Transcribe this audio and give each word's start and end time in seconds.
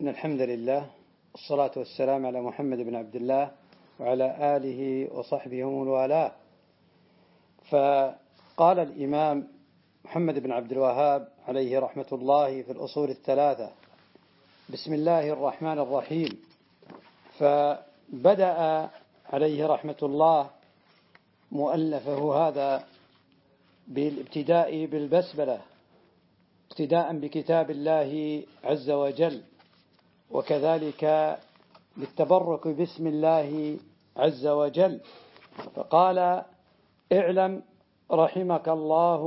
إن 0.00 0.08
الحمد 0.08 0.40
لله 0.40 0.90
والصلاة 1.32 1.70
والسلام 1.76 2.26
على 2.26 2.40
محمد 2.40 2.78
بن 2.78 2.94
عبد 2.94 3.16
الله 3.16 3.50
وعلى 4.00 4.56
آله 4.56 5.08
وصحبه 5.14 5.64
ومن 5.64 5.88
والاه. 5.88 6.32
فقال 7.70 8.78
الإمام 8.78 9.48
محمد 10.04 10.38
بن 10.38 10.52
عبد 10.52 10.72
الوهاب 10.72 11.28
عليه 11.48 11.78
رحمة 11.78 12.06
الله 12.12 12.62
في 12.62 12.72
الأصول 12.72 13.10
الثلاثة 13.10 13.70
بسم 14.68 14.94
الله 14.94 15.32
الرحمن 15.32 15.78
الرحيم. 15.78 16.40
فبدأ 17.38 18.90
عليه 19.32 19.66
رحمة 19.66 20.00
الله 20.02 20.50
مؤلفه 21.52 22.48
هذا 22.48 22.84
بالابتداء 23.88 24.86
بالبسملة 24.86 25.60
اقتداء 26.70 27.18
بكتاب 27.18 27.70
الله 27.70 28.42
عز 28.64 28.90
وجل. 28.90 29.42
وكذلك 30.30 31.36
للتبرك 31.96 32.68
باسم 32.68 33.06
الله 33.06 33.78
عز 34.16 34.46
وجل. 34.46 35.00
فقال 35.74 36.44
اعلم 37.12 37.62
رحمك 38.12 38.68
الله 38.68 39.22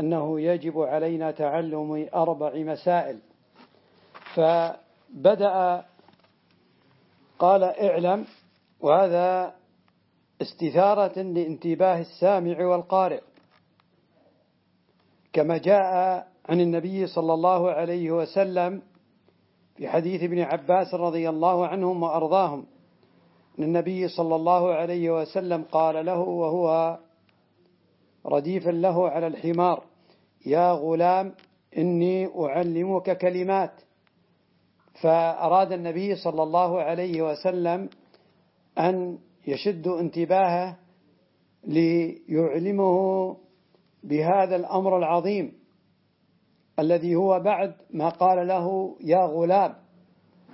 أنه 0.00 0.40
يجب 0.40 0.78
علينا 0.78 1.30
تعلم 1.30 2.08
أربع 2.14 2.54
مسائل. 2.54 3.18
فبدأ 4.34 5.84
قال 7.38 7.62
اعلم 7.64 8.26
وهذا 8.80 9.54
استثارة 10.42 11.22
لانتباه 11.22 12.00
السامع 12.00 12.66
والقارئ. 12.66 13.20
كما 15.32 15.58
جاء 15.58 16.26
عن 16.48 16.60
النبي 16.60 17.06
صلى 17.06 17.34
الله 17.34 17.70
عليه 17.70 18.10
وسلم 18.10 18.82
في 19.80 19.88
حديث 19.88 20.22
ابن 20.22 20.40
عباس 20.40 20.94
رضي 20.94 21.28
الله 21.28 21.66
عنهم 21.66 22.02
وأرضاهم. 22.02 22.66
أن 23.58 23.64
النبي 23.64 24.08
صلى 24.08 24.36
الله 24.36 24.72
عليه 24.74 25.10
وسلم 25.10 25.62
قال 25.62 26.06
له 26.06 26.18
وهو 26.18 26.98
رديفا 28.26 28.70
له 28.70 29.08
على 29.08 29.26
الحمار 29.26 29.84
يا 30.46 30.72
غلام 30.72 31.34
إني 31.78 32.28
أعلمك 32.40 33.18
كلمات. 33.18 33.72
فأراد 35.02 35.72
النبي 35.72 36.16
صلى 36.16 36.42
الله 36.42 36.80
عليه 36.82 37.22
وسلم 37.22 37.88
أن 38.78 39.18
يشد 39.46 39.88
انتباهه 39.88 40.76
ليعلمه 41.64 43.36
بهذا 44.04 44.56
الأمر 44.56 44.98
العظيم. 44.98 45.52
الذي 46.78 47.14
هو 47.14 47.40
بعد 47.40 47.74
ما 47.90 48.08
قال 48.08 48.48
له 48.48 48.96
يا 49.00 49.26
غلام 49.26 49.74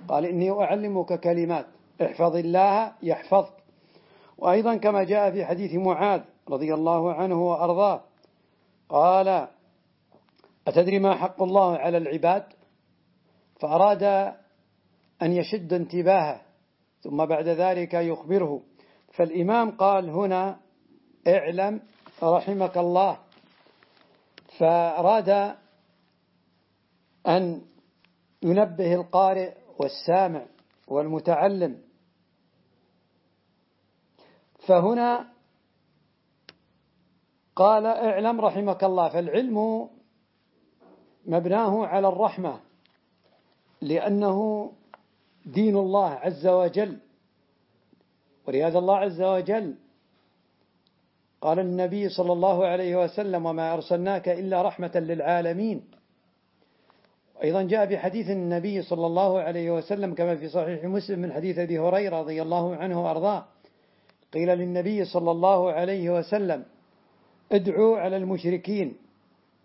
قال 0.07 0.25
إني 0.25 0.51
أعلمك 0.51 1.19
كلمات 1.19 1.65
احفظ 2.01 2.35
الله 2.35 2.93
يحفظك. 3.03 3.53
وأيضا 4.37 4.75
كما 4.75 5.03
جاء 5.03 5.31
في 5.31 5.45
حديث 5.45 5.75
معاذ 5.75 6.21
رضي 6.49 6.73
الله 6.73 7.13
عنه 7.13 7.49
وأرضاه 7.49 8.01
قال 8.89 9.47
أتدري 10.67 10.99
ما 10.99 11.15
حق 11.15 11.43
الله 11.43 11.77
على 11.77 11.97
العباد؟ 11.97 12.43
فأراد 13.59 14.03
أن 15.21 15.31
يشد 15.31 15.73
انتباهه 15.73 16.41
ثم 17.01 17.25
بعد 17.25 17.47
ذلك 17.47 17.93
يخبره. 17.93 18.61
فالإمام 19.13 19.71
قال 19.71 20.09
هنا 20.09 20.57
اعلم 21.27 21.81
رحمك 22.23 22.77
الله. 22.77 23.17
فأراد 24.57 25.55
أن 27.27 27.61
ينبه 28.43 28.95
القارئ 28.95 29.53
والسامع 29.79 30.45
والمتعلم. 30.87 31.81
فهنا 34.67 35.27
قال 37.55 37.85
اعلم 37.85 38.41
رحمك 38.41 38.83
الله. 38.83 39.09
فالعلم 39.09 39.89
مبناه 41.25 41.85
على 41.85 42.07
الرحمة 42.07 42.59
لأنه 43.81 44.71
دين 45.45 45.75
الله 45.77 46.09
عز 46.09 46.47
وجل. 46.47 46.99
ولهذا 48.47 48.79
الله 48.79 48.97
عز 48.97 49.21
وجل 49.21 49.75
قال 51.41 51.59
النبي 51.59 52.09
صلى 52.09 52.33
الله 52.33 52.65
عليه 52.65 53.03
وسلم 53.03 53.45
وما 53.45 53.73
أرسلناك 53.73 54.29
إلا 54.29 54.61
رحمة 54.61 54.91
للعالمين. 54.95 55.91
أيضا 57.43 57.63
جاء 57.63 57.85
بحديث 57.85 58.29
النبي 58.29 58.81
صلى 58.81 59.05
الله 59.05 59.39
عليه 59.39 59.71
وسلم 59.71 60.13
كما 60.13 60.35
في 60.35 60.49
صحيح 60.49 60.83
مسلم 60.83 61.19
من 61.19 61.33
حديث 61.33 61.59
أبي 61.59 61.79
هريرة 61.79 62.19
رضي 62.19 62.41
الله 62.41 62.75
عنه 62.75 63.05
وأرضاه. 63.05 63.45
قيل 64.33 64.49
للنبي 64.49 65.05
صلى 65.05 65.31
الله 65.31 65.71
عليه 65.71 66.09
وسلم 66.09 66.65
ادعوا 67.51 67.99
على 67.99 68.17
المشركين. 68.17 68.97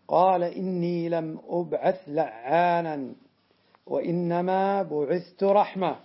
قال 0.08 0.42
إني 0.42 1.08
لم 1.08 1.38
أبعث 1.48 2.00
لعانا 2.06 3.12
وإنما 3.86 4.82
بعثت 4.82 5.44
رحمة. 5.44 5.96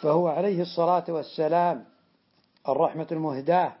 فهو 0.00 0.28
عليه 0.28 0.62
الصلاة 0.62 1.04
والسلام 1.08 1.84
الرحمة 2.68 3.06
المهداة. 3.12 3.72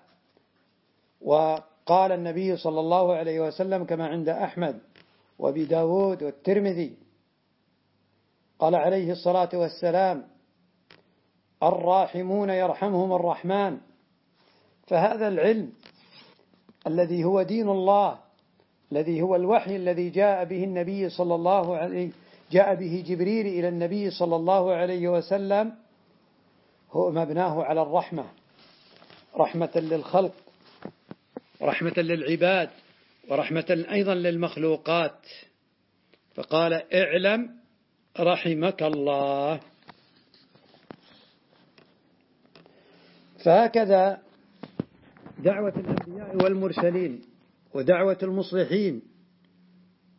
وقال 1.20 2.12
النبي 2.12 2.56
صلى 2.56 2.80
الله 2.80 3.14
عليه 3.14 3.40
وسلم 3.40 3.84
كما 3.84 4.06
عند 4.06 4.28
أحمد 4.28 4.80
وأبي 5.40 5.64
داود 5.64 6.22
والترمذي 6.22 6.96
قال 8.58 8.74
عليه 8.74 9.12
الصلاة 9.12 9.48
والسلام 9.54 10.24
الراحمون 11.62 12.50
يرحمهم 12.50 13.12
الرحمن. 13.12 13.78
فهذا 14.86 15.28
العلم 15.28 15.72
الذي 16.86 17.24
هو 17.24 17.42
دين 17.42 17.68
الله 17.68 18.18
الذي 18.92 19.22
هو 19.22 19.36
الوحي 19.36 19.76
الذي 19.76 20.10
جاء 20.10 20.44
به 20.44 20.64
النبي 20.64 21.08
صلى 21.08 21.34
الله 21.34 21.76
عليه 21.76 22.10
جاء 22.50 22.74
به 22.74 23.04
جبريل 23.06 23.46
إلى 23.46 23.68
النبي 23.68 24.10
صلى 24.10 24.36
الله 24.36 24.72
عليه 24.72 25.08
وسلم 25.08 25.72
هو 26.92 27.10
مبناه 27.10 27.64
على 27.64 27.82
الرحمة 27.82 28.24
رحمة 29.36 29.70
للخلق 29.74 30.34
رحمة 31.62 31.94
للعباد. 31.96 32.70
ورحمة 33.28 33.84
أيضا 33.90 34.14
للمخلوقات. 34.14 35.26
فقال 36.34 36.72
اعلم 36.94 37.60
رحمك 38.20 38.82
الله. 38.82 39.60
فهكذا 43.44 44.22
دعوة 45.38 45.74
الأنبياء 45.76 46.36
والمرسلين 46.36 47.20
ودعوة 47.74 48.18
المصلحين 48.22 49.02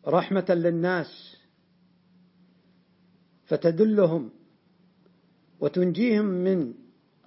رحمة 0.08 0.46
للناس 0.50 1.38
فتدلهم 3.46 4.32
وتنجيهم 5.60 6.26
من 6.26 6.74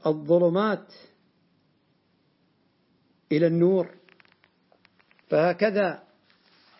الظلمات 0.06 0.92
إلى 3.32 3.46
النور. 3.46 4.03
فهكذا 5.34 6.02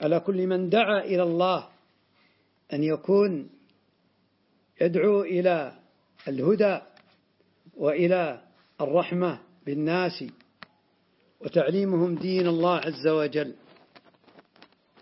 على 0.00 0.20
كل 0.20 0.46
من 0.46 0.70
دعا 0.70 0.98
إلى 1.02 1.22
الله 1.22 1.68
أن 2.72 2.82
يكون 2.84 3.50
يدعو 4.80 5.22
إلى 5.22 5.72
الهدى 6.28 6.78
وإلى 7.76 8.40
الرحمة 8.80 9.38
بالناس 9.66 10.24
وتعليمهم 11.40 12.14
دين 12.14 12.46
الله 12.46 12.76
عز 12.76 13.06
وجل. 13.06 13.54